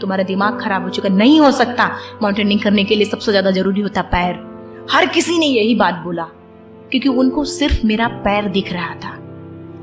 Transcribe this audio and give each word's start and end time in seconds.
तुम्हारा 0.00 0.24
दिमाग 0.24 0.60
खराब 0.60 0.82
हो 0.82 0.88
चुका 0.90 1.08
नहीं 1.08 1.38
हो 1.40 1.50
सकता 1.52 1.90
माउंटेनिंग 2.22 2.60
करने 2.60 2.84
के 2.84 2.96
लिए 2.96 3.06
सबसे 3.06 3.30
ज़्यादा 3.30 3.50
ज़रूरी 3.50 3.80
होता 3.80 4.02
पैर। 4.08 4.38
हर 4.90 5.06
किसी 5.06 5.38
ने 5.38 5.46
यही 5.46 5.74
बात 5.74 5.94
बोला, 5.94 6.24
क्योंकि 6.90 7.08
उनको 7.08 7.44
सिर्फ़ 7.44 7.86
मेरा 7.86 8.08
पैर 8.24 8.48
दिख 8.48 8.72
रहा 8.72 8.94
था। 8.94 9.16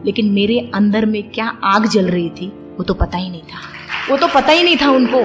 लेकिन 0.06 0.30
मेरे 0.32 0.60
अंदर 0.76 1.06
में 1.06 1.24
क्या 1.32 1.46
आग 1.66 1.88
जल 1.88 2.08
रही 2.08 2.30
थी, 2.32 2.48
वो 2.78 2.84
तो 2.84 2.94
पता 2.94 3.18
ही 3.18 3.30
नहीं 3.30 3.42
था। 3.44 3.60
वो 4.10 4.18
तो 4.18 4.28
पता 4.28 4.52
ही 4.52 4.64
नहीं 4.64 4.78
था 4.78 4.92
उनको। 4.92 5.24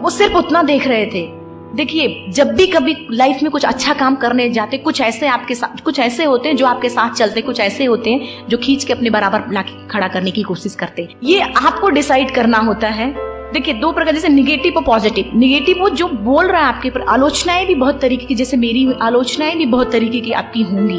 वो 0.00 0.10
सिर्फ़ 0.10 0.36
उतना 0.36 0.62
देख 0.62 0.86
रहे 0.86 1.06
थे। 1.06 1.26
देखिए, 1.74 2.32
जब 2.32 2.52
भी 2.54 2.66
कभी 2.66 2.94
लाइफ 3.10 3.42
में 3.42 3.50
कुछ 3.52 3.64
अच्छा 3.64 3.94
काम 3.94 4.14
करने 4.16 4.48
जाते, 4.50 4.78
कुछ 4.78 5.00
ऐसे 5.00 5.26
आपके 5.26 5.54
साथ 5.54 5.80
कुछ 5.84 5.98
ऐसे 5.98 6.24
होते 6.24 6.48
हैं 6.48 6.56
जो 6.56 6.66
आपके 6.66 6.88
साथ 6.88 7.14
चलते, 7.14 7.40
कुछ 7.42 7.60
ऐसे 7.60 7.84
होते 7.84 8.10
हैं 8.10 8.46
जो 8.48 8.58
खींच 8.58 8.84
के 8.84 8.92
अपने 8.92 9.10
बराबर 9.10 9.40
खड़ा 9.90 10.08
करने 10.08 10.30
की 10.30 10.42
कोशिश 10.42 10.74
करते। 10.74 11.08
ये 11.24 11.40
आपको 11.40 11.88
डिसाइड 11.90 12.30
करना 12.30 12.58
होता 12.58 12.88
है 12.90 13.14
देखिए, 13.52 13.74
दो 13.74 13.92
प्रकार, 13.92 14.14
जैसे 14.14 14.28
निगेटिव 14.28 14.74
और 14.76 14.82
पॉजिटिव 14.82 15.30
निगेटिव 15.34 15.76
वो 15.80 15.88
जो 15.88 16.08
बोल 16.08 16.46
रहा 16.46 16.60
है 16.60 16.66
आपके 16.66 16.88
ऊपर, 16.88 17.00
आलोचनाएँ 17.00 17.66
भी 17.66 17.74
बहुत 17.74 18.00
तरीके 18.00 18.26
की, 18.26 18.34
जैसे 18.34 18.56
मेरी 18.56 18.92
आलोचनाएँ 19.02 19.56
भी 19.56 19.66
बहुत 19.66 19.92
तरीके 19.92 20.20
की 20.20 20.32
आपकी 20.32 20.62
होंगी। 20.62 20.98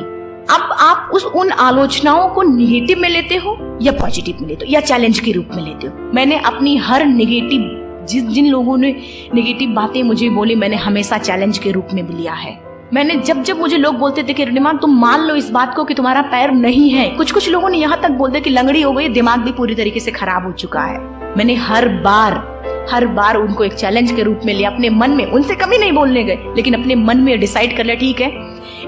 अब 0.53 0.69
आप 0.79 1.09
उस, 1.13 1.25
उन 1.25 1.51
आलोचनाओं 1.51 2.29
को 2.29 2.41
निगेटिव 2.41 2.99
में 2.99 3.09
लेते 3.09 3.35
हो 3.35 3.79
या 3.81 3.91
पॉजिटिव 3.91 4.37
में 4.41 4.47
लेते 4.47 4.65
हो, 4.65 4.71
या 4.71 4.79
चैलेंज 4.79 5.19
के 5.19 5.31
रूप 5.31 5.47
में 5.55 5.63
लेते 5.63 5.87
हो? 5.87 6.11
मैंने 6.13 6.39
अपनी 6.39 6.77
हर 6.77 7.05
निगेटिव 7.05 7.83
जिस, 8.09 8.23
जिन 8.23 8.47
लोगों 8.47 8.77
ने 8.77 8.95
निगेटिव 9.35 9.69
बातें 9.69 10.03
मुझे 10.03 10.29
बोली, 10.29 10.55
मैंने 10.55 10.75
हमेशा 10.75 11.17
चैलेंज 11.17 11.57
के 11.57 11.71
रूप 11.71 11.87
में 11.93 12.17
लिया 12.17 12.33
है। 12.33 12.59
मैंने 12.93 13.15
जब 13.15 13.43
जब 13.43 13.59
मुझे 13.59 13.77
लोग 13.77 13.95
बोलते 13.95 14.23
थे 14.23 14.33
कि 14.33 14.45
रिमान 14.45 14.77
तुम 14.77 14.99
मान 14.99 15.21
लो 15.21 15.35
इस 15.35 15.49
बात 15.49 15.75
को 15.75 15.83
कि 15.83 15.93
तुम्हारा 15.93 16.21
पैर 16.21 16.51
नहीं 16.51 16.89
है। 16.89 17.09
कुछ 17.09 17.31
कुछ 17.31 17.49
लोगों 17.49 17.69
ने 17.69 17.77
यहाँ 17.77 18.01
तक 18.01 18.09
बोलते 18.09 18.39
कि 18.39 18.49
लंगड़ी 18.49 18.81
हो 18.81 18.91
गई, 18.91 19.09
दिमाग 19.09 19.39
भी 19.39 19.51
पूरी 19.51 19.75
तरीके 19.75 19.99
से 19.99 20.11
खराब 20.11 20.45
हो 20.45 20.51
चुका 20.51 20.81
है। 20.81 21.16
मैंने 21.37 21.55
हर 21.55 21.87
बार 22.03 22.45
हर 22.91 23.05
बार 23.07 23.35
उनको 23.35 23.63
एक 23.63 23.73
चैलेंज 23.73 24.11
के 24.11 24.23
रूप 24.23 24.41
में 24.45 24.53
लिया। 24.53 24.69
अपने 24.69 24.89
मन 24.89 25.11
में, 25.11 25.25
उनसे 25.25 25.55
कभी 25.55 25.77
नहीं 25.77 25.91
बोलने 25.91 26.23
गए, 26.23 26.37
लेकिन 26.55 26.73
अपने 26.73 26.95
मन 26.95 27.17
में 27.17 27.39
डिसाइड 27.39 27.75
कर 27.77 27.83
लिया, 27.83 27.95
ठीक 27.95 28.21
है? 28.21 28.29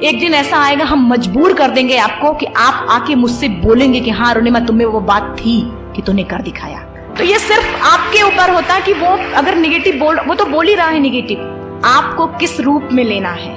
एक 0.03 0.19
दिन 0.19 0.33
ऐसा 0.33 0.57
आएगा, 0.57 0.85
हम 0.85 1.07
मजबूर 1.07 1.53
कर 1.53 1.71
देंगे 1.71 1.97
आपको 1.97 2.33
कि 2.33 2.45
आप 2.45 2.85
आके 2.89 3.15
मुझसे 3.15 3.49
बोलेंगे 3.49 3.99
कि 3.99 4.09
हाँ 4.09 4.33
रोनिमा, 4.33 4.59
तुम्हें 4.59 4.87
वो 4.87 4.99
बात 4.99 5.35
थी 5.39 5.61
कि 5.95 6.01
तूने 6.01 6.23
कर 6.23 6.41
दिखाया। 6.41 6.79
तो 7.17 7.23
ये 7.23 7.39
सिर्फ़ 7.39 7.83
आपके 7.83 8.21
ऊपर 8.21 8.49
होता 8.49 8.73
है 8.73 8.81
कि 8.81 8.93
वो 8.93 9.17
अगर 9.35 9.55
निगेटिव 9.55 9.99
बोल, 9.99 10.19
वो 10.19 10.35
तो 10.35 10.45
बोल 10.45 10.67
ही 10.67 10.75
रहा 10.75 10.87
है 10.87 10.99
निगेटिव 10.99 11.81
आपको 11.85 12.27
किस 12.27 12.59
रूप 12.59 12.89
में 12.91 13.03
लेना 13.03 13.31
है? 13.31 13.55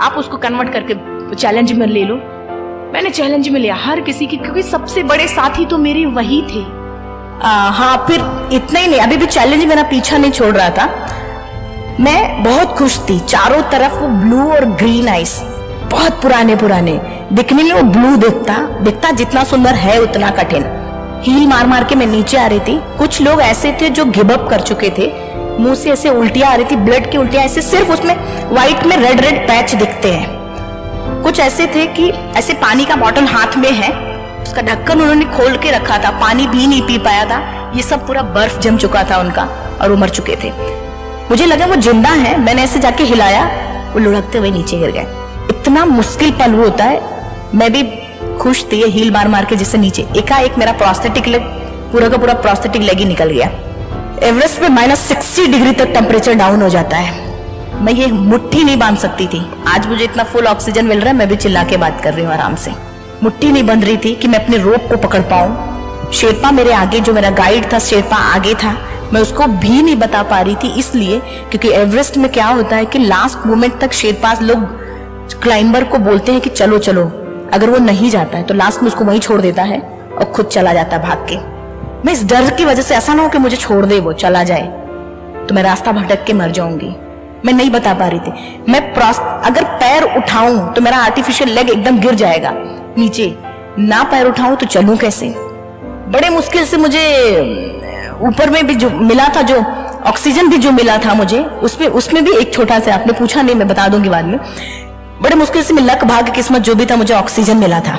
आप 0.00 0.14
उसको 0.18 0.36
कन्वर्ट 0.36 0.72
करके 0.72 0.94
चैलेंज 1.34 1.72
में 1.72 1.86
ले 1.86 2.04
लो। 2.04 2.16
मैंने 2.92 3.10
चैलेंज 3.10 3.48
में 3.48 3.60
लिया। 3.60 3.74
हर 3.74 4.00
किसी 4.00 4.26
की, 4.26 4.36
क्योंकि 4.36 4.62
सबसे 4.62 5.02
बड़े 5.02 5.28
साथी 5.28 5.66
तो 5.66 5.78
मेरे 5.78 6.06
वही 6.06 6.42
थे। 6.42 6.75
आ, 7.42 7.48
हाँ 7.70 7.96
फिर 8.06 8.20
इतना 8.52 8.80
ही 8.80 8.86
नहीं 8.88 9.00
अभी 9.00 9.16
भी 9.16 9.26
चैलेंज 9.26 9.64
मेरा 9.64 9.82
पीछा 9.82 10.18
नहीं 10.18 10.30
छोड़ 10.30 10.54
रहा 10.56 10.68
था। 10.70 10.86
मैं 12.00 12.44
बहुत 12.44 12.68
खुश 12.68 12.98
थी 13.00 13.18
चारों 13.20 13.60
तरफ़ 13.62 13.94
वो 13.94 14.08
ब्लू 14.08 14.50
और 14.52 14.64
ग्रीन 14.64 15.08
आइस 15.08 15.40
बहुत 15.90 16.20
पुराने 16.22 16.56
पुराने। 16.56 16.92
दिखने 17.32 17.62
में 17.62 17.72
वो 17.72 17.82
ब्लू 17.82 18.16
दिखता 18.16 18.56
दिखता 18.80 19.10
जितना 19.10 19.44
सुंदर 19.44 19.74
है 19.74 19.98
उतना 20.02 20.30
कठिन। 20.30 20.64
हील 21.24 21.46
मार 21.48 21.66
मार 21.66 21.84
के 21.84 21.94
मैं 21.94 22.06
नीचे 22.06 22.36
आ 22.36 22.46
रही 22.46 22.60
थी। 22.60 22.80
कुछ 22.98 23.20
लोग 23.22 23.40
ऐसे 23.40 23.76
थे 23.80 23.90
जो 23.90 24.04
गिव 24.04 24.32
अप 24.32 24.48
कर 24.50 24.60
चुके 24.60 24.90
थे। 24.90 25.12
मुँह 25.60 25.74
से 25.74 25.90
ऐसे 25.90 26.10
उल्टियाँ 26.10 26.50
आ 26.50 26.54
रही 26.54 26.64
थी 26.64 26.76
ब्लड 26.76 27.10
की 27.10 27.18
उल्टियाँ 27.18 27.44
ऐसे 27.44 27.62
सिर्फ़ 27.62 27.92
उसमें 27.92 28.14
व्हाइट 28.50 28.84
में 28.86 28.96
रेड 28.96 29.20
रेड 29.20 29.46
पैच 29.48 29.74
दिखते 29.74 30.12
हैं। 30.12 31.22
कुछ 31.22 31.40
ऐसे 31.40 31.66
थे 31.66 31.86
कि 31.86 32.10
ऐसे 32.36 32.54
पानी 32.54 32.84
का 32.84 32.96
बॉटल 32.96 33.26
हाथ 33.26 33.56
में 33.56 33.70
है 33.72 33.90
उसका 34.56 34.66
ढक्कन 34.66 35.00
उन्होंने 35.00 35.24
खोल 35.26 35.56
के 35.56 35.70
रखा 35.70 35.96
था, 35.98 36.10
पानी 36.20 36.46
भी 36.46 36.66
नहीं 36.66 36.82
पी 36.82 36.96
पाया 36.98 37.24
था। 37.24 37.38
ये 37.76 37.82
सब 37.82 38.06
पूरा 38.06 38.22
बर्फ़ 38.34 38.58
जम 38.60 38.76
चुका 38.76 39.02
था 39.04 39.16
उनका 39.18 39.42
और 39.82 39.90
वो 39.90 39.96
मर 39.96 40.08
चुके 40.08 40.36
थे। 40.44 40.50
मुझे 41.30 41.46
लगा 41.46 41.66
वो 41.66 41.76
ज़िंदा 41.76 42.10
है, 42.10 42.38
मैंने 42.40 42.62
ऐसे 42.62 42.78
जाके 42.78 43.04
हिलाया, 43.04 43.44
वो 43.92 44.00
लुढ़कते 44.00 44.38
हुए 44.38 44.50
नीचे 44.50 44.78
गिर 44.78 44.90
गए। 44.90 45.06
इतना 45.50 45.84
मुश्किल 45.84 46.30
पल 46.30 46.54
वो 46.54 46.62
होता 46.64 46.84
है, 46.84 47.00
मैं 47.54 47.70
भी 47.72 47.82
खुश 48.38 48.64
थी 48.72 48.82
हील 48.86 49.10
मार 49.10 49.28
मार 49.28 49.44
के 49.44 49.56
जिससे 49.56 49.78
नीचे। 49.78 50.06
एकाएक 50.16 50.58
मेरा 50.58 50.72
प्रोस्थेटिक 50.74 51.26
लेग 51.26 51.42
पूरा 51.92 52.08
का 52.08 52.16
पूरा 52.16 52.34
प्रोस्थेटिक 52.40 52.82
लेग 52.82 52.98
ही 52.98 53.04
निकल 53.04 53.30
गया। 53.30 53.50
एवरेस्ट 54.22 54.60
पे 54.60 54.68
माइनस 54.68 55.06
सिक्सटी 55.08 55.46
डिग्री 55.48 55.72
तक 55.74 55.92
टेम्परेचर 55.94 56.34
डाउन 56.34 56.62
हो 56.62 56.68
जाता 56.68 56.96
है। 56.96 57.84
मैं 57.84 57.92
ये 57.92 58.06
मुट्ठी 58.06 58.64
नहीं 58.64 58.78
बाँध 58.78 58.98
सकती 58.98 59.26
थी। 59.26 59.46
आज 59.68 59.86
मुझे 59.86 60.04
इतना 60.04 60.24
फुल 60.24 60.46
ऑक्सीजन 60.46 60.86
मिल 60.86 61.00
रहा 61.00 61.10
है, 61.10 61.16
मैं 61.16 61.28
भी 61.28 61.36
चिल्ला 61.36 61.64
के 61.64 61.76
बात 61.76 62.00
कर 62.00 62.14
रही 62.14 62.24
हूँ 62.24 62.32
आराम 62.32 62.54
से। 62.56 62.85
मुट्ठी 63.22 63.50
नहीं 63.52 63.62
बंध 63.62 63.84
रही 63.84 63.96
थी 63.96 64.14
कि 64.14 64.28
मैं 64.28 64.38
अपने 64.38 64.56
रोप 64.56 64.88
को 64.88 64.96
पकड़ 64.98 65.20
पाऊँ। 65.22 66.10
शेरपा 66.12 66.50
मेरे 66.50 66.72
आगे, 66.72 67.00
जो 67.00 67.12
मेरा 67.12 67.30
गाइड 67.30 67.72
था, 67.72 67.78
शेरपा 67.78 68.16
आगे 68.34 68.54
था। 68.54 68.76
मैं 69.12 69.20
उसको 69.20 69.46
भी 69.46 69.82
नहीं 69.82 69.96
बता 69.96 70.22
पा 70.22 70.40
रही 70.40 70.54
थी 70.54 70.68
इसलिए, 70.78 71.18
क्योंकि 71.50 71.70
एवरेस्ट 71.70 72.16
में 72.16 72.30
क्या 72.32 72.46
होता 72.46 72.76
है 72.76 72.84
कि 72.84 72.98
लास्ट 72.98 73.46
मोमेंट 73.46 73.78
तक 73.80 73.92
शेरपास 73.92 74.42
लोग 74.42 74.64
क्लाइंबर 75.42 75.84
को 75.84 75.98
बोलते 75.98 76.32
हैं 76.32 76.40
कि 76.40 76.50
चलो 76.50 76.78
चलो। 76.78 77.04
अगर 77.52 77.70
वो 77.70 77.78
नहीं 77.78 78.10
जाता 78.10 78.38
है 78.38 78.44
तो 78.44 78.54
लास्ट 78.54 78.82
में 78.82 78.88
उसको 78.88 79.04
वहीं 79.04 79.20
छोड़ 79.20 79.40
देता 79.40 79.62
है 79.62 79.80
और 80.10 80.24
खुद 80.26 80.46
चला 80.46 80.72
जाता 80.74 80.96
है 80.96 81.02
भाग 81.02 81.26
के। 81.30 81.36
मैं 82.06 82.12
इस 82.12 82.24
डर 82.24 82.50
की 82.50 82.64
वजह 82.64 82.82
से 82.82 82.94
ऐसा 82.94 83.14
ना 83.14 83.22
हो 83.22 83.28
कि 83.28 83.38
मुझे 83.38 83.56
छोड़ 83.56 83.84
दे 83.86 84.00
वो, 84.00 84.12
चला 84.12 84.42
जाए। 84.44 84.62
तो 85.48 85.54
मैं 85.54 85.62
रास्ता 85.62 85.92
भटक 85.92 86.24
के 86.24 86.32
मर 86.32 86.50
जाऊँगी। 86.50 86.94
मैं 87.44 87.52
नहीं 87.52 87.70
बता 87.70 87.94
पा 87.94 88.06
रही 88.06 88.20
थी। 88.20 88.62
मैं 88.68 88.80
अगर 89.42 89.64
पैर 89.80 90.02
उठाऊं 90.16 90.58
तो 90.72 90.80
मेरा 90.80 90.96
आर्टिफिशियल 90.98 91.50
लेग 91.50 91.70
एकदम 91.70 91.98
गिर 91.98 92.14
जाएगा। 92.14 92.50
नीचे 92.98 93.34
ना 93.78 94.02
पैर 94.02 94.26
उठाऊं 94.26 94.56
तो 94.56 94.66
चलूँ 94.66 94.96
कैसे? 94.96 95.28
बड़े 96.08 96.28
मुश्किल 96.28 96.64
से 96.64 96.76
मुझे, 96.76 97.00
ऊपर 98.22 98.50
में 98.50 98.66
भी 98.66 98.74
जो 98.74 98.90
मिला 98.90 99.28
था, 99.36 99.42
जो 99.42 99.56
ऑक्सीजन 100.06 100.48
भी 100.48 100.58
जो 100.58 100.70
मिला 100.72 100.96
था 100.98 101.14
मुझे, 101.14 101.38
उसमें 101.38 101.86
उसमें 101.88 102.24
भी 102.24 102.32
एक 102.32 102.52
छोटा 102.54 102.78
सा 102.78 102.94
आपने 102.94 103.12
पूछा, 103.12 103.42
नहीं, 103.42 103.56
मैं 103.56 103.68
बता 103.68 103.88
दूँगी 103.88 104.08
बाद 104.08 104.24
में। 104.24 104.38
बड़े 105.22 105.36
मुश्किल 105.36 105.62
से 105.62 105.74
लक 105.74 106.04
भाग 106.04 106.34
किस्मत 106.34 106.62
जो 106.62 106.74
भी 106.74 106.86
था, 106.86 106.96
मुझे 106.96 107.14
ऑक्सीजन 107.14 107.56
मिला 107.56 107.80
था। 107.80 107.98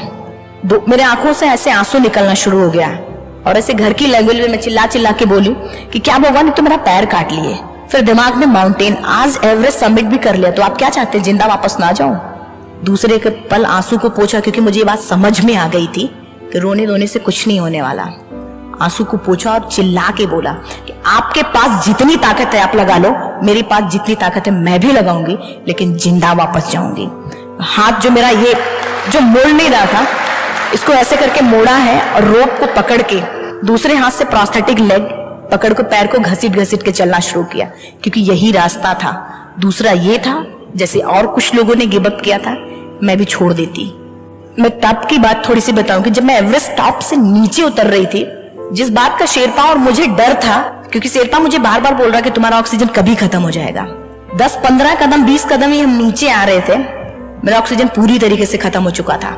दो, 0.65 0.83
मेरे 0.89 1.03
आँखों 1.03 1.33
से 1.33 1.47
ऐसे 1.47 1.71
आँसू 1.71 1.99
निकलना 1.99 2.33
शुरू 2.33 2.59
हो 2.59 2.69
गया। 2.69 2.87
और 3.47 3.57
ऐसे 3.57 3.73
घर 3.73 3.93
की 3.93 4.07
लैंग्वेज 4.07 4.39
में 4.39 4.47
मैं 4.47 4.59
चिल्ला 4.59 4.85
चिल्ला 4.85 5.11
के 5.11 5.25
बोली 5.25 5.55
कि 5.93 5.99
क्या 5.99 6.17
भगवान 6.17 6.45
ने 6.45 6.51
तो 6.51 6.63
मेरा 6.63 6.77
पैर 6.77 7.05
काट 7.05 7.31
लिए? 7.31 7.57
फिर 7.91 8.01
दिमाग 8.01 8.35
में 8.35 8.45
माउंटेन 8.47 8.95
आज 9.05 9.39
एवरेस्ट 9.43 9.79
सबमिट 9.79 10.05
भी 10.05 10.17
कर 10.17 10.35
लिया 10.35 10.51
तो 10.51 10.61
आप 10.63 10.77
क्या 10.77 10.89
चाहते 10.89 11.17
हैं, 11.17 11.25
ज़िंदा 11.25 11.45
वापस 11.45 11.77
ना 11.79 11.91
जाऊँ? 11.91 12.15
दूसरे 12.83 13.17
के 13.17 13.29
पल 13.49 13.65
आँसू 13.65 13.97
को 13.97 14.09
पोछा, 14.09 14.39
क्योंकि 14.39 14.61
मुझे 14.61 14.79
ये 14.79 14.85
बात 14.85 14.99
समझ 14.99 15.39
में 15.45 15.55
आ 15.55 15.67
गई 15.67 15.87
थी 15.87 16.07
कि 16.51 16.59
रोने 16.59 16.85
धोने 16.87 17.07
से 17.07 17.19
कुछ 17.19 17.47
नहीं 17.47 17.59
होने 17.59 17.81
वाला। 17.81 18.03
आँसू 18.81 19.03
को 19.03 19.17
पूछा 19.17 19.53
और 19.53 19.67
चिल्ला 19.69 20.09
के 20.17 20.25
बोला 20.25 20.51
कि 20.87 20.93
आपके 21.05 21.43
पास 21.43 21.85
जितनी 21.85 22.15
ताकत 22.17 22.53
है 22.53 22.61
आप 22.61 22.75
लगा 22.75 22.97
लो, 22.97 23.11
मेरे 23.43 23.61
पास 23.61 23.91
जितनी 23.91 24.15
ताकत 24.15 24.47
है 24.47 24.53
मैं 24.53 24.79
भी 24.79 24.91
लगाऊँगी, 24.91 25.37
लेकिन 25.67 25.95
ज़िंदा 25.97 26.33
वापस 26.33 26.71
जाऊँगी। 26.71 27.07
हाथ 27.65 28.01
जो 28.01 28.11
मेरा 28.11 28.29
ये, 28.29 28.53
जो 29.11 29.19
मोड़ 29.21 29.47
नहीं 29.47 29.69
रहा 29.69 29.85
था, 29.85 30.05
इसको 30.73 30.93
ऐसे 30.93 31.17
करके 31.17 31.41
मोड़ा 31.41 31.75
है 31.75 32.01
और 32.13 32.23
रोप 32.25 32.59
को 32.59 32.73
पकड़ 32.75 33.01
के 33.03 33.21
दूसरे 33.65 33.95
हाथ 33.95 34.11
से 34.11 34.25
प्रोस्थेटिक 34.25 34.79
लेग 34.79 35.09
पकड़ 35.51 35.73
को, 35.73 35.83
पैर 35.83 36.07
को 36.07 36.19
घसीट 36.19 36.51
घसीट 36.53 36.83
के 36.83 36.91
चलना 36.91 37.19
शुरू 37.21 37.43
किया, 37.45 37.65
क्योंकि 38.03 38.21
यही 38.21 38.51
रास्ता 38.51 38.93
था। 38.93 39.13
दूसरा 39.59 39.91
ये 39.91 40.17
था 40.17 40.35
जैसे 40.77 40.99
और 40.99 41.27
कुछ 41.27 41.53
लोगों 41.55 41.75
ने 41.75 41.85
गिवअप 41.85 42.21
किया 42.23 42.37
था, 42.37 42.51
मैं 43.03 43.17
भी 43.17 43.25
छोड़ 43.25 43.53
देती। 43.53 43.85
मैं 44.59 44.69
टॉप 44.79 45.05
की 45.05 45.17
बात 45.17 45.47
थोड़ी 45.49 45.61
सी 45.61 45.71
बताऊँ 45.71 46.03
कि 46.03 46.09
जब 46.09 46.23
मैं 46.23 46.37
एवरेस्ट 46.37 46.71
टॉप 46.71 46.99
से 46.99 47.15
नीचे 47.15 47.63
उतर 47.63 47.87
रही 47.87 48.05
थी, 48.05 48.25
जिस 48.73 48.89
बात 48.89 49.19
का 49.19 49.25
शेरपा 49.25 49.63
और 49.63 49.77
मुझे 49.77 50.07
डर 50.07 50.33
था, 50.33 50.57
क्योंकि 50.91 51.09
शेरपा 51.09 51.39
मुझे 51.39 51.59
बार 51.59 51.81
बार 51.81 51.93
बोल 51.93 52.11
रहा 52.11 52.21
कि 52.21 52.29
तुम्हारा 52.29 52.59
ऑक्सीजन 52.59 52.87
कभी 52.87 53.15
खत्म 53.15 53.41
हो 53.41 53.51
जाएगा। 53.51 53.87
दस 54.35 54.55
पंद्रह 54.55 54.95
कदम, 54.95 55.25
बीस 55.25 55.45
कदम 55.45 55.71
ही 55.71 55.79
हम 55.79 55.97
नीचे 55.97 56.29
आ 56.29 56.43
रहे 56.43 56.61
थे, 56.61 56.77
मेरा 57.45 57.57
ऑक्सीजन 57.57 57.87
पूरी 57.87 58.19
तरीके 58.19 58.45
से 58.45 58.57
खत्म 58.57 58.83
हो 58.83 58.91
चुका 58.91 59.17
था। 59.17 59.31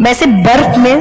मैं 0.00 0.10
ऐसे 0.10 0.26
बर्फ़ 0.26 0.78
में 0.78 1.00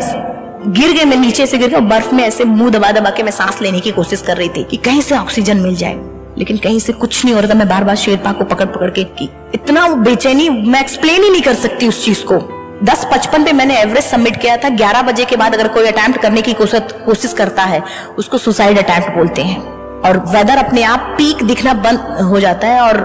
गिर 0.68 0.92
गए 0.92 1.06
मैं, 1.06 1.18
नीचे 1.18 1.46
से 1.46 1.58
गिर 1.58 1.70
गया 1.70 1.80
बर्फ़ 1.80 2.14
में 2.16 2.24
ऐसे 2.24 2.44
मुँह 2.46 2.72
दबा 2.72 2.92
दबा 2.92 3.10
के 3.10 3.24
मैं 3.24 3.32
सांस 3.32 3.62
लेने 3.62 3.80
की 3.80 3.92
कोशिश 3.92 4.22
कर 4.22 4.38
रही 4.38 4.50
थी 4.50 4.64
कि 4.64 4.78
कहीं 4.78 5.02
से 5.02 5.18
ऑक्सीजन 5.18 5.58
मिल 5.58 5.76
जाए। 5.76 5.94
लेकिन 6.38 6.58
कहीं 6.58 6.80
से 6.80 6.94
कुछ 6.94 7.24
नहीं 7.26 7.36
हो 7.36 7.42
रहा 7.42 7.50
था। 7.50 7.54
मैं 7.54 7.68
बार 7.70 7.84
बार 7.84 7.96
शेरपा 7.96 8.32
को 8.32 8.44
पकड़ 8.44 8.66
पकड़ 8.66 8.90
के 8.90 9.04
की 9.04 9.30
इतना 9.54 9.88
बेचैनी, 9.88 10.50
मैं 10.50 10.80
एक्सप्लेन 10.80 11.24
ही 11.24 11.30
नहीं 11.30 11.42
कर 11.42 11.54
सकती 11.54 11.88
उस 11.88 12.04
चीज़ 12.06 12.24
को। 12.24 12.38
दस 12.84 13.08
पचपन 13.12 13.44
पे 13.44 13.52
मैंने 13.52 13.80
एवरेस्ट 13.80 14.10
सबमिट 14.10 14.42
किया 14.42 14.58
था। 14.58 14.70
ग्यारह 14.70 15.02
बजे 15.02 15.26
के 15.26 15.36
बाद 15.36 15.54
अगर 15.54 15.68
कोई 15.68 15.88
अटेम्प्ट 15.88 16.22
करने 16.22 16.42
की 16.42 16.54
कोशिश 16.54 17.34
करता 17.34 17.64
है, 17.64 17.82
उसको 18.18 18.38
सुसाइड 18.38 18.78
अटेम्प्ट 18.78 19.16
बोलते 19.16 19.42
हैं। 19.42 19.62
और 20.02 20.18
वेदर 20.28 20.58
अपने 20.58 20.84
आप 20.84 21.14
पीक 21.18 21.44
दिखना 21.44 21.74
बंद 21.74 22.00
हो 22.22 22.40
जाता 22.40 22.68
है 22.68 22.80
और 22.82 22.98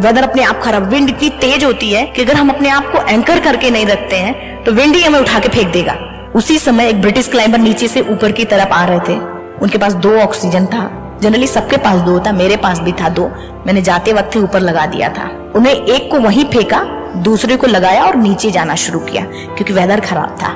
वेदर 0.00 0.22
अपने 0.22 0.42
आप 0.42 0.60
खराब। 0.62 0.88
विंड 0.88 1.08
इतनी 1.10 1.28
तेज 1.30 1.64
होती 1.64 1.92
है 1.92 2.06
कि 2.06 2.22
अगर 2.22 2.34
हम 2.34 2.50
अपने 2.50 2.68
आप 2.68 2.92
को 2.92 3.06
एंकर 3.08 3.40
करके 3.40 3.70
नहीं 3.70 3.86
रखते 3.86 4.16
हैं 4.16 4.62
तो 4.64 4.72
विंड 4.72 4.94
ही 4.96 5.02
हमें 5.02 5.18
उठा 5.18 5.38
के 5.38 5.48
फेंक 5.48 5.68
देगा। 5.68 5.96
उसी 6.36 6.58
समय 6.58 6.88
एक 6.88 7.00
ब्रिटिश 7.00 7.28
क्लाइंबर 7.28 7.58
नीचे 7.58 7.88
से 7.88 8.00
ऊपर 8.00 8.32
की 8.32 8.44
तरफ़ 8.44 8.68
आ 8.68 8.84
रहे 8.84 8.98
थे। 8.98 9.18
उनके 9.62 9.78
पास 9.78 9.94
दो 9.94 10.16
ऑक्सीजन 10.18 10.66
था। 10.66 11.00
जनरली 11.24 11.46
सबके 11.46 11.76
पास 11.76 12.00
दो 12.00 12.20
था, 12.20 12.32
मेरे 12.32 12.56
पास 12.56 12.80
भी 12.80 12.92
था 12.92 13.08
दो। 13.08 13.30
मैंने 13.66 13.82
जाते 13.82 14.12
वक्त 14.12 14.36
ही 14.36 14.40
ऊपर 14.40 14.60
लगा 14.60 14.86
दिया 14.86 15.08
था। 15.08 15.52
उन्हें 15.56 15.74
एक 15.74 16.10
को 16.10 16.18
वहीं 16.18 16.44
फेंका, 16.44 16.80
दूसरे 17.16 17.56
को 17.56 17.66
लगाया 17.66 18.04
और 18.04 18.16
नीचे 18.16 18.50
जाना 18.50 18.74
शुरू 18.74 18.98
किया, 18.98 19.22
क्योंकि 19.24 19.72
वेदर 19.72 20.00
खराब 20.00 20.36
था। 20.42 20.48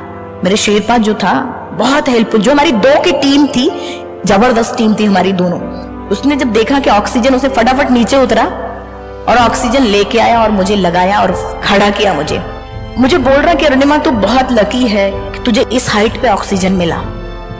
मेरे 0.44 0.56
शेरपा 0.56 0.96
जो 0.96 1.14
था, 1.14 1.32
बहुत 1.78 2.08
हेल्पफुल 2.08 2.40
जो 2.40 2.52
हमारी 2.52 2.72
दो 2.72 3.02
की 3.02 3.12
टीम 3.12 3.46
थी, 3.46 3.70
ज़बरदस्त 4.26 4.76
टीम 4.76 4.94
थी 4.94 5.04
हमारी 5.04 5.32
दोनों। 5.32 5.60
उसने 6.08 6.36
जब 6.36 6.52
देखा 6.52 6.78
कि 6.78 6.90
ऑक्सीजन 6.90 7.34
उसे 7.34 7.48
फटाफट 7.48 7.90
नीचे 7.90 8.16
उतरा 8.16 8.44
और 9.28 9.36
ऑक्सीजन 9.38 9.82
लेके 9.82 10.18
आया 10.18 10.42
और 10.42 10.50
मुझे 10.50 10.76
लगाया 10.76 11.20
और 11.20 11.60
खड़ा 11.64 11.90
किया 11.90 12.14
मुझे। 12.14 12.42
मुझे 12.98 13.18
बोल 13.18 13.34
रहा 13.34 13.54
कि, 13.54 13.66
अरुणिमा, 13.66 13.98
तू 13.98 14.10
बहुत 14.10 14.52
लकी 14.52 14.86
है 14.86 15.10
कि 15.10 15.44
तुझे 15.44 15.66
इस 15.72 15.90
हाइट 15.90 16.22
पे 16.22 16.28
ऑक्सीजन 16.28 16.72
मिला। 16.72 17.02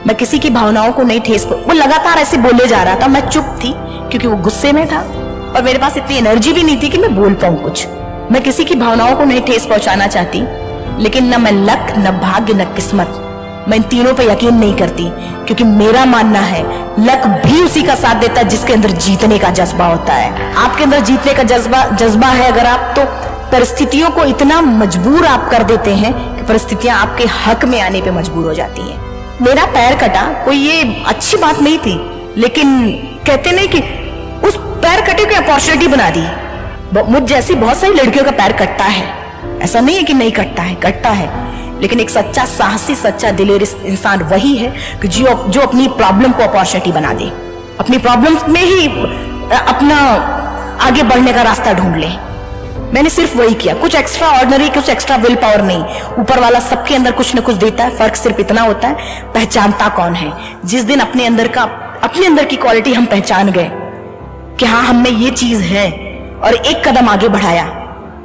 मैं 0.07 0.15
किसी 0.17 0.37
की 0.39 0.49
भावनाओं 0.49 0.91
को 0.93 1.03
नहीं 1.03 1.21
ठेस 1.21 1.45
वो 1.45 1.73
लगातार 1.73 2.17
ऐसे 2.17 2.37
बोले 2.37 2.65
जा 2.67 2.81
रहा 2.83 2.95
था, 2.95 3.07
मैं 3.07 3.27
चुप 3.29 3.45
थी, 3.63 3.73
क्योंकि 4.09 4.27
वो 4.27 4.35
गुस्से 4.35 4.71
में 4.71 4.85
था, 4.87 4.99
और 5.55 5.63
मेरे 5.63 5.79
पास 5.79 5.97
इतनी 5.97 6.17
एनर्जी 6.17 6.53
भी 6.53 6.63
नहीं 6.63 6.81
थी 6.81 6.89
कि 6.89 6.97
मैं 6.97 7.15
बोल 7.15 7.33
पाऊँ 7.33 7.57
कुछ। 7.63 7.87
मैं 8.31 8.41
किसी 8.43 8.65
की 8.65 8.75
भावनाओं 8.75 9.15
को 9.15 9.23
नहीं 9.23 9.41
ठेस 9.41 9.65
पहुंचाना 9.65 10.07
चाहती, 10.07 10.41
लेकिन 11.03 11.33
न 11.33 11.41
मैं 11.41 11.51
लक, 11.51 11.93
न 11.97 12.11
भाग्य, 12.19 12.53
न 12.53 12.65
किस्मत। 12.75 13.65
मैं 13.67 13.77
इन 13.77 13.83
तीनों 13.83 14.13
पर 14.13 14.23
यकीन 14.23 14.55
नहीं 14.55 14.75
करती, 14.75 15.09
क्योंकि 15.45 15.63
मेरा 15.63 16.05
मानना 16.05 16.39
है, 16.39 16.63
लक 16.99 17.27
भी 17.45 17.61
उसी 17.63 17.83
का 17.83 17.95
साथ 17.95 18.21
देता 18.21 18.41
है 18.41 18.47
जिसके 18.47 18.73
अंदर 18.73 18.91
जीतने 18.99 19.39
का 19.39 19.49
जज्बा 19.51 19.85
होता 19.85 20.13
है। 20.13 20.53
आपके 20.55 20.83
अंदर 20.83 21.01
जीतने 21.01 21.33
का 21.33 21.43
जज्बा 21.43 21.83
जज्बा 21.95 22.27
है 22.27 22.51
अगर 22.51 22.65
आप 22.65 22.93
तो 22.95 23.05
परिस्थितियों 23.51 24.09
को 24.09 24.25
इतना 24.25 24.61
मजबूर 24.61 25.25
आप 25.25 25.49
कर 25.51 25.63
देते 25.63 25.95
हैं 25.95 26.13
कि 26.37 26.47
परिस्थितियाँ 26.47 26.99
आपके 26.99 27.25
हक 27.37 27.65
में 27.65 27.79
आने 27.81 28.01
पे 28.01 28.11
मजबूर 28.11 28.45
हो 28.45 28.53
जाती 28.53 28.81
हैं। 28.81 29.08
मेरा 29.41 29.65
पैर 29.65 29.95
कटा, 29.95 30.21
कोई 30.45 30.57
ये 30.57 31.03
अच्छी 31.07 31.37
बात 31.37 31.59
नहीं 31.59 31.77
थी, 31.77 31.93
लेकिन 32.37 32.81
कहते 33.27 33.51
नहीं 33.51 33.67
कि 33.67 33.79
उस 34.47 34.57
पैर 34.57 35.01
कटे 35.01 35.25
को 35.25 35.35
अपॉर्चुनिटी 35.35 35.87
बना 35.87 36.09
दी। 36.09 36.25
मुझ 37.11 37.21
जैसी 37.23 37.55
बहुत 37.55 37.77
सारी 37.77 37.93
लड़कियों 37.93 38.25
का 38.25 38.31
पैर 38.31 38.51
कटता 38.51 38.85
है। 38.85 39.07
ऐसा 39.61 39.79
नहीं 39.79 39.95
है 39.95 40.03
कि 40.03 40.13
नहीं 40.13 40.31
कटता 40.31 40.63
है 40.63 40.75
कटता 40.75 41.09
है। 41.09 41.27
लेकिन 41.81 41.99
एक 41.99 42.09
सच्चा 42.09 42.45
साहसी, 42.45 42.95
सच्चा 42.95 43.31
दिलेर 43.31 43.63
इंसान 43.85 44.23
वही 44.23 44.55
है 44.55 44.73
कि 45.01 45.07
जो 45.07 45.45
जो 45.49 45.61
अपनी 45.61 45.87
प्रॉब्लम 45.87 46.31
को 46.31 46.43
अपॉर्चुनिटी 46.43 46.91
बना 46.91 47.13
दे। 47.13 47.31
अपनी 47.79 47.97
प्रॉब्लम 47.97 48.37
में 48.49 48.61
ही 48.61 48.87
अपना 48.87 49.99
आगे 50.81 51.03
बढ़ने 51.03 51.33
का 51.33 51.41
रास्ता 51.41 51.73
ढूंढ 51.73 51.95
ले। 51.95 52.09
मैंने 52.93 53.09
सिर्फ़ 53.09 53.37
वही 53.37 53.53
किया। 53.53 53.73
कुछ 53.73 53.95
एक्स्ट्रा 53.95 54.27
ऑर्डनरी 54.29 54.69
कुछ 54.69 54.89
एक्स्ट्रा 54.89 55.15
विल 55.15 55.35
पावर 55.35 55.61
नहीं। 55.61 55.83
ऊपर 56.19 56.39
वाला 56.39 56.59
सबके 56.59 56.95
अंदर 56.95 57.11
कुछ 57.11 57.35
न 57.35 57.39
कुछ 57.39 57.55
देता 57.55 57.83
है। 57.83 57.97
फ़र्क 57.97 58.15
सिर्फ़ 58.15 58.39
इतना 58.41 58.61
होता 58.61 58.87
है, 58.87 59.21
पहचानता 59.33 59.89
कौन 59.89 60.13
है? 60.13 60.31
जिस 60.65 60.83
दिन 60.83 60.99
अपने 60.99 61.25
अंदर 61.25 61.47
का, 61.47 61.63
अपने 62.03 62.25
अंदर 62.25 62.45
की 62.45 62.55
क्वालिटी 62.55 62.93
हम 62.93 63.05
पहचान 63.05 63.51
गए 63.51 63.69
कि 64.59 64.65
हाँ 64.65 64.81
हम 64.83 65.03
में 65.03 65.11
ये 65.11 65.31
चीज़ 65.31 65.61
है 65.63 65.89
और 66.43 66.55
एक 66.55 66.87
कदम 66.87 67.09
आगे 67.09 67.27
बढ़ाया, 67.27 67.63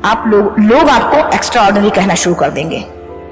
आप 0.04 0.24
लोग 0.26 0.58
लोग 0.60 0.88
आपको 0.90 1.28
एक्स्ट्रा 1.34 1.62
ऑर्डनरी 1.62 1.90
कहना 1.90 2.14
शुरू 2.14 2.34
कर 2.34 2.50
देंगे। 2.50 2.84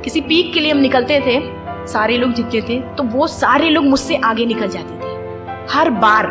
किसी 0.05 0.21
पीक 0.21 0.53
के 0.55 0.61
लिए 0.61 0.73
हम 0.73 0.79
निकलते 0.79 1.21
थे, 1.21 1.41
सारे 1.87 2.17
लोग 2.17 2.33
जीतते 2.33 2.61
थे 2.61 2.81
तो 2.97 3.05
वो 3.09 3.27
सारे 3.27 3.69
लोग 3.69 3.85
मुझसे 3.85 4.21
आगे 4.25 4.47
निकल 4.47 4.69
जाते 4.69 4.95
थे। 4.97 5.11
हर 5.73 5.91
बार 5.91 6.27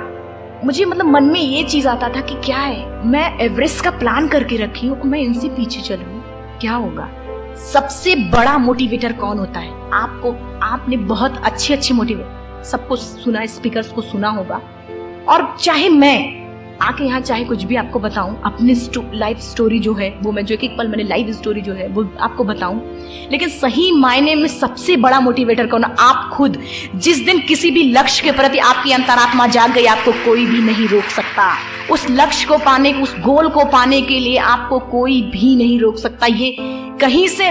मुझे 0.63 0.86
मतलब 0.86 1.06
मन 1.06 1.24
में 1.24 1.40
ये 1.40 1.63
चीज़ 1.63 1.88
आता 1.88 2.10
था 2.10 2.22
कि 2.22 2.36
क्या 2.36 2.58
है? 2.58 3.08
मैं 3.08 3.40
एवरेस्ट 3.40 3.84
का 3.84 3.92
प्लान 3.92 4.28
करके 4.28 4.58
रखी 4.58 4.88
हूँ 4.88 5.02
मैं 5.04 5.19
इनसे 5.19 5.50
पीछे 5.50 5.81
चलू। 5.81 6.22
क्या 6.60 6.74
होगा? 6.74 7.10
सबसे 7.56 8.16
बड़ा 8.16 8.58
मोटिवेटर 8.58 9.13
कौन 9.13 9.40
होता 9.40 9.60
है? 9.60 9.92
आपको, 9.92 10.60
आपने 10.63 10.98
बहुत 10.98 11.42
अच्छे 11.44 11.74
अच्छे 11.74 11.94
मोटिवेट 11.94 12.63
सबको 12.66 12.96
सुना 12.96 13.46
स्पीकर 13.46 13.81
को 13.81 14.02
सुना 14.02 14.30
होगा। 14.30 14.62
और 15.30 15.58
चाहे 15.62 15.90
मैं 15.90 16.41
आके 16.81 17.03
यहाँ 17.03 17.19
चाहे 17.21 17.44
कुछ 17.44 17.63
भी 17.63 17.75
आपको 17.75 18.00
बताऊँ, 18.00 18.35
अपनी 18.45 18.73
लाइफ 19.13 19.39
स्टोरी 19.39 19.79
जो 19.79 19.94
है, 19.94 20.09
वो 20.21 20.31
मैं 20.31 20.45
जो 20.45 20.56
एक 20.56 20.77
पल 20.77 20.88
मैंने 20.88 21.03
लाइफ 21.03 21.29
स्टोरी 21.29 21.62
जो 21.62 21.73
है, 21.73 21.88
वो 21.88 22.06
आपको 22.19 22.44
बताऊँ। 22.44 22.81
लेकिन 23.31 23.50
सही 23.50 23.91
मायने 23.91 24.35
में 24.35 24.47
सबसे 24.47 24.95
बड़ा 24.97 25.19
मोटिवेटर 25.19 25.68
कौन 25.68 25.83
आप 25.83 26.29
खुद। 26.33 26.57
जिस 26.95 27.23
दिन 27.25 27.39
किसी 27.39 27.71
भी 27.71 27.83
लक्ष्य 27.83 28.23
के 28.23 28.31
प्रति 28.31 28.57
आपकी 28.59 28.91
अंतरात्मा 28.91 29.47
जाग 29.47 29.73
गई, 29.73 29.85
आपको 29.85 30.12
कोई 30.25 30.45
भी 30.45 30.62
नहीं 30.62 30.88
रोक 30.88 31.03
सकता। 31.06 31.51
उस 31.91 32.06
लक्ष्य 32.09 32.47
को 32.47 32.57
पाने, 32.57 32.94
उस 32.94 33.15
गोल 33.19 33.50
को 33.50 33.65
पाने 33.65 34.01
के 34.01 34.19
लिए 34.19 34.38
आपको 34.38 34.79
कोई 34.91 35.21
भी 35.31 35.56
नहीं 35.56 35.79
रोक 35.79 35.97
सकता। 35.97 36.25
ये 36.25 36.56
कहीं 37.01 37.27
से 37.27 37.50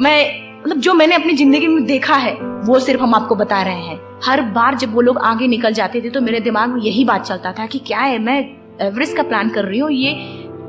मैं 0.00 0.40
मतलब 0.62 0.78
जो 0.78 0.92
मैंने 0.94 1.14
अपनी 1.14 1.32
ज़िंदगी 1.34 1.66
में 1.66 1.84
देखा 1.84 2.16
है, 2.16 2.32
वो 2.34 2.78
सिर्फ़ 2.78 3.00
हम 3.02 3.14
आपको 3.14 3.34
बता 3.34 3.62
रहे 3.62 3.80
हैं। 3.80 4.00
हर 4.24 4.40
बार 4.50 4.74
जब 4.74 4.94
वो 4.94 5.00
लोग 5.00 5.18
आगे 5.18 5.46
निकल 5.46 5.72
जाते 5.72 6.00
थे 6.00 6.10
तो 6.10 6.20
मेरे 6.20 6.40
दिमाग 6.40 6.68
में 6.68 6.80
यही 6.82 7.04
बात 7.04 7.24
चलता 7.24 7.52
था 7.52 7.66
कि 7.66 7.78
क्या 7.78 8.00
है, 8.00 8.18
मैं 8.18 8.61
एवरेस्ट 8.80 9.16
का 9.16 9.22
प्लान 9.22 9.48
कर 9.48 9.64
रही 9.64 9.78
हूँ, 9.78 9.90
ये 9.90 10.12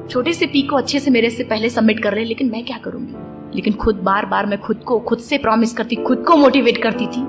छोटे 0.09 0.33
से 0.33 0.45
पी 0.45 0.61
को 0.61 0.75
अच्छे 0.75 0.99
से 0.99 1.11
मेरे 1.11 1.29
से 1.29 1.43
पहले 1.43 1.69
सबमिट 1.69 1.99
कर 2.03 2.13
रहे 2.13 2.23
लेकिन 2.25 2.49
मैं 2.51 2.63
क्या 2.65 2.77
करूँगी? 2.77 3.55
लेकिन 3.55 3.73
खुद 3.73 3.95
बार 3.95 4.25
बार 4.25 4.45
मैं 4.45 4.59
खुद 4.61 4.77
को, 4.77 4.99
खुद 4.99 5.19
से 5.19 5.37
प्रॉमिस 5.37 5.73
करती, 5.73 5.95
खुद 5.95 6.23
को 6.27 6.35
मोटिवेट 6.35 6.77
करती 6.77 7.05
थी। 7.05 7.21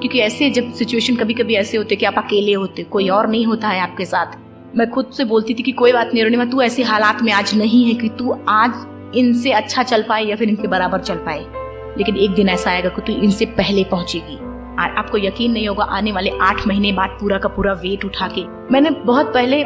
क्योंकि 0.00 0.18
ऐसे 0.18 0.50
जब 0.50 0.72
सिचुएशन 0.72 1.16
कभी 1.16 1.34
कभी 1.34 1.54
ऐसे 1.54 1.76
होते 1.76 1.96
कि 1.96 2.06
आप 2.06 2.18
अकेले 2.18 2.52
होते, 2.52 2.82
कोई 2.82 3.08
और 3.08 3.28
नहीं 3.28 3.44
होता 3.46 3.68
है 3.68 3.80
आपके 3.80 4.04
साथ, 4.04 4.36
मैं 4.76 4.90
खुद 4.90 5.10
से 5.16 5.24
बोलती 5.24 5.54
थी 5.54 5.62
कि 5.62 5.72
कोई 5.72 5.92
बात 5.92 6.10
नहीं 6.14 6.22
अरुणिमा 6.22 6.44
तू 6.44 6.62
ऐसे 6.62 6.82
हालात 6.82 7.22
में 7.22 7.32
आज 7.32 7.54
नहीं 7.54 7.84
है 7.84 7.94
कि 7.94 8.08
तू 8.08 8.36
आज 8.48 9.14
इनसे 9.16 9.52
अच्छा 9.52 9.82
चल 9.82 10.02
पाए 10.02 10.24
या 10.24 10.36
फिर 10.36 10.48
इनके 10.48 10.68
बराबर 10.68 11.00
चल 11.00 11.16
पाए। 11.18 11.44
लेकिन 11.98 12.16
एक 12.16 12.30
दिन 12.30 12.48
ऐसा 12.48 12.70
आएगा 12.70 12.88
कि 12.88 13.02
तू 13.02 13.20
इनसे 13.22 13.46
पहले 13.52 13.84
पहुंचेगी। 13.84 14.36
आपको 14.78 15.18
यकीन 15.18 15.52
नहीं 15.52 15.68
होगा, 15.68 15.84
आने 15.84 16.12
वाले 16.12 16.30
आठ 16.42 16.66
महीने 16.66 16.92
बाद 16.92 17.16
पूरा 17.20 17.38
का 17.38 17.48
पूरा 17.48 17.72
वेट 17.74 18.04
उठा 18.04 18.28
के, 18.28 18.44
मैंने 18.72 18.90
बहुत 18.90 19.32
पहले 19.34 19.64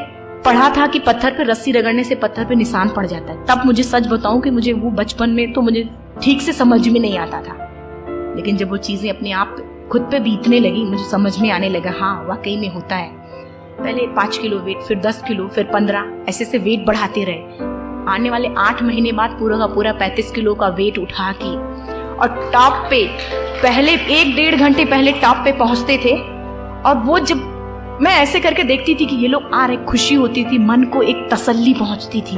पढ़ा 0.48 0.68
था 0.76 0.86
कि 0.86 0.98
पत्थर 0.98 1.30
पे 1.30 1.44
रस्सी 1.44 1.72
रगड़ने 1.72 2.02
से 2.04 2.14
पत्थर 2.14 2.44
पे 2.44 2.54
निशान 2.54 2.88
पड़ 2.88 3.06
जाता 3.06 3.32
है। 3.32 3.44
तब 3.46 3.64
मुझे 3.66 3.82
सच 3.82 4.06
बताऊँ 4.08 4.40
कि 4.40 4.50
मुझे 4.50 4.72
वो 4.74 4.90
बचपन 4.92 5.30
में 5.30 5.52
तो 5.52 5.60
मुझे 5.60 5.82
ठीक 6.22 6.42
से 6.42 6.52
समझ 6.52 6.88
में 6.88 7.00
नहीं 7.00 7.18
आता 7.18 7.40
था। 7.40 7.56
लेकिन 8.36 8.56
जब 8.56 8.70
वो 8.70 8.76
चीज़ें 8.78 9.10
अपने 9.10 9.32
आप 9.32 9.56
खुद 9.92 10.02
पे 10.02 10.20
बीतने 10.20 10.60
लगी, 10.60 10.84
मुझे 10.84 11.04
समझ 11.04 11.38
में 11.38 11.50
आने 11.50 11.68
लगा 11.68 11.92
हाँ 11.98 12.24
वाकई 12.26 12.56
में 12.56 12.68
होता 12.74 12.96
है। 12.96 13.10
पहले 13.78 14.06
पाँच 14.06 14.38
किलो 14.38 14.58
वेट 14.58 14.80
फिर 14.82 14.98
दस 15.00 15.22
किलो, 15.28 15.46
फिर 15.48 15.64
पंद्रह, 15.64 16.10
ऐसे 16.28 16.44
ऐसे 16.44 16.58
वेट 16.58 16.86
बढ़ाते 16.86 17.24
रहे। 17.24 17.66
आने 18.12 18.30
वाले 18.30 18.48
आठ 18.58 18.82
महीने 18.82 19.12
बाद 19.12 19.36
पूरा 19.40 19.58
का 19.58 19.66
पूरा 19.66 19.92
पैंतीस 19.94 20.30
किलो 20.30 20.54
का 20.54 20.68
वेट 20.78 20.98
उठा 20.98 21.32
के, 21.42 21.54
और 22.16 22.50
टॉप 22.52 22.86
पे, 22.90 23.04
पहले 23.62 23.92
एक 23.92 24.34
डेढ़ 24.36 24.54
घंटे 24.54 24.84
पहले 24.86 25.12
टॉप 25.12 25.44
पे 25.44 25.52
पहुँचते 25.58 25.98
थे, 26.04 26.16
और 26.82 27.02
वो 27.04 27.18
जब 27.18 27.46
मैं 28.00 28.10
ऐसे 28.12 28.40
करके 28.40 28.62
देखती 28.62 28.94
थी 28.94 29.06
कि 29.06 29.16
ये 29.16 29.28
लोग 29.28 29.50
आ 29.54 29.64
रहे, 29.66 29.76
खुशी 29.76 30.14
होती 30.14 30.44
थी, 30.44 30.58
मन 30.58 30.82
को 30.82 31.02
एक 31.02 31.28
तसल्ली 31.32 31.72
पहुँचती 31.74 32.20
थी 32.20 32.36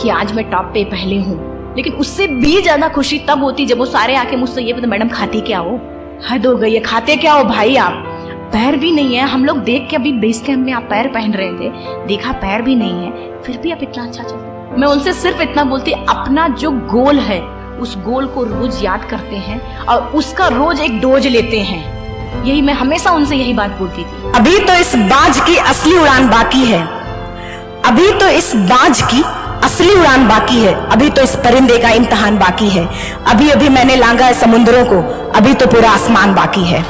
कि 0.00 0.08
आज 0.08 0.32
मैं 0.32 0.50
टॉप 0.50 0.64
पे 0.64 0.84
पहले 0.84 1.16
हूँ। 1.18 1.74
लेकिन 1.76 1.92
उससे 1.92 2.26
भी 2.26 2.60
ज़्यादा 2.62 2.88
खुशी 2.88 3.18
तब 3.18 3.42
होती 3.42 3.66
जब 3.66 3.78
वो 3.78 3.86
सारे 3.86 4.14
आके 4.14 4.36
मुझसे 4.36 4.62
ये 4.62 4.72
मैडम, 4.72 5.08
खाते 5.08 5.40
क्या 5.40 5.58
हो? 5.58 5.74
हद 6.30 6.46
हो 6.46 6.54
गई 6.56 6.74
है, 6.74 6.80
खाते 6.80 7.16
क्या 7.16 7.32
हो 7.32 7.44
भाई 7.44 7.76
आप? 7.76 8.04
पैर 8.52 8.76
भी 8.76 8.90
नहीं 8.92 9.16
है, 9.16 9.26
हम 9.28 9.44
लोग 9.44 9.58
देख 9.58 9.88
के 9.90 9.96
अभी 9.96 10.12
बेस 10.12 10.42
कैम्प 10.42 10.66
में 10.66 10.72
आप 10.72 10.82
पैर 10.82 11.08
पहन 11.08 11.32
रहे 11.32 11.52
थे, 11.52 11.70
देखा 12.06 12.32
पैर 12.32 12.62
भी 12.62 12.74
नहीं 12.74 13.04
है, 13.04 13.40
फिर 13.42 13.56
भी 13.56 13.70
आप 13.70 13.82
इतना 13.82 14.04
अच्छा 14.04 14.22
चलते 14.22 14.80
मैं 14.80 14.88
उनसे 14.88 15.12
सिर्फ़ 15.12 15.42
इतना 15.42 15.64
बोलती, 15.64 15.92
अपना 15.92 16.46
जो 16.48 16.70
गोल 16.70 17.18
है, 17.18 17.40
उस 17.78 17.96
गोल 17.98 18.26
को 18.26 18.44
रोज 18.44 18.84
याद 18.84 19.04
करते 19.04 19.36
हैं 19.36 19.60
और 19.86 20.06
उसका 20.14 20.48
रोज 20.48 20.80
एक 20.80 21.00
डोज 21.00 21.26
लेते 21.26 21.60
हैं। 21.60 22.01
यही 22.44 22.62
मैं 22.62 22.74
हमेशा 22.74 23.10
उनसे 23.10 23.36
यही 23.36 23.52
बात 23.52 23.70
बोलती 23.70 24.04
थी। 24.04 24.32
अभी 24.34 24.58
तो 24.58 24.74
इस 24.74 24.94
बाज 24.96 25.40
की 25.40 25.56
असली 25.56 25.98
उड़ान 25.98 26.28
बाकी 26.28 26.64
है। 26.64 26.82
अभी 27.84 28.10
तो 28.12 28.28
इस 28.28 28.54
बाज 28.56 29.02
की 29.02 29.22
असली 29.64 29.94
उड़ान 29.94 30.28
बाकी 30.28 30.60
है। 30.60 30.74
अभी 30.88 31.10
तो 31.10 31.22
इस 31.22 31.36
परिंदे 31.36 31.78
का 31.78 31.90
इम्तहान 31.90 32.38
बाकी 32.38 32.68
है। 32.68 32.88
अभी 33.26 33.50
अभी 33.50 33.68
मैंने 33.68 33.96
लांगा 33.96 34.24
है 34.24 34.34
समुद्रों 34.34 34.84
को। 34.84 35.00
अभी 35.32 35.54
तो 35.54 35.66
पूरा 35.66 35.90
आसमान 35.90 36.34
बाकी 36.34 36.64
है। 36.64 36.82